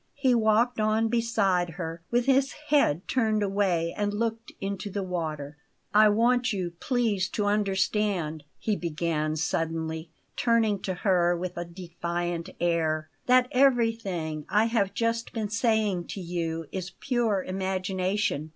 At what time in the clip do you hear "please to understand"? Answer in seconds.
6.79-8.43